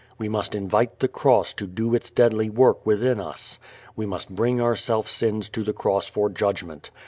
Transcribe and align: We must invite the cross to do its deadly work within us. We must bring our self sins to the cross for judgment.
We 0.17 0.27
must 0.27 0.55
invite 0.55 0.97
the 0.97 1.07
cross 1.07 1.53
to 1.53 1.67
do 1.67 1.93
its 1.93 2.09
deadly 2.09 2.49
work 2.49 2.83
within 2.87 3.19
us. 3.19 3.59
We 3.95 4.07
must 4.07 4.33
bring 4.33 4.59
our 4.59 4.75
self 4.75 5.07
sins 5.07 5.47
to 5.49 5.63
the 5.63 5.73
cross 5.73 6.07
for 6.07 6.27
judgment. 6.31 6.89